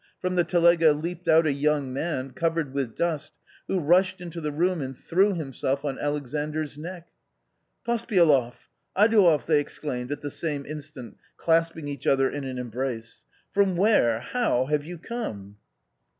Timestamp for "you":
14.83-14.97